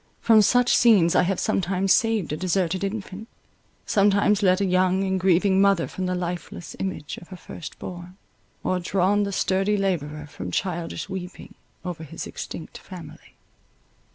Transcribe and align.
From 0.19 0.41
such 0.41 0.75
scenes 0.75 1.13
I 1.13 1.21
have 1.21 1.39
sometimes 1.39 1.93
saved 1.93 2.33
a 2.33 2.35
deserted 2.35 2.83
infant—sometimes 2.83 4.41
led 4.41 4.59
a 4.59 4.65
young 4.65 5.03
and 5.03 5.19
grieving 5.19 5.61
mother 5.61 5.87
from 5.87 6.07
the 6.07 6.15
lifeless 6.15 6.75
image 6.79 7.17
of 7.19 7.27
her 7.27 7.37
first 7.37 7.77
born, 7.77 8.17
or 8.63 8.79
drawn 8.79 9.21
the 9.25 9.31
sturdy 9.31 9.77
labourer 9.77 10.25
from 10.25 10.49
childish 10.49 11.07
weeping 11.07 11.53
over 11.85 12.03
his 12.03 12.25
extinct 12.25 12.79
family. 12.79 13.35